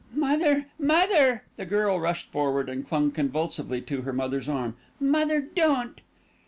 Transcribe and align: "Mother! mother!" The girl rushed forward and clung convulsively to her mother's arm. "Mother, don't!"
"Mother! 0.15 0.65
mother!" 0.79 1.43
The 1.57 1.65
girl 1.67 1.99
rushed 1.99 2.25
forward 2.25 2.69
and 2.69 2.83
clung 2.87 3.11
convulsively 3.11 3.81
to 3.81 4.01
her 4.01 4.11
mother's 4.13 4.49
arm. 4.49 4.75
"Mother, 4.99 5.41
don't!" 5.41 6.01